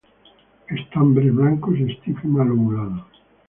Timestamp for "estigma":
1.91-2.43